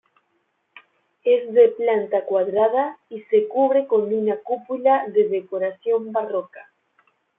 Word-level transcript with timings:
Es 1.23 1.53
de 1.53 1.67
planta 1.77 2.25
cuadrada 2.25 2.97
y 3.07 3.21
se 3.29 3.47
cubre 3.47 3.85
con 3.85 4.11
una 4.11 4.37
cúpula 4.39 5.05
de 5.09 5.27
decoración 5.29 6.11
barroca. 6.11 6.73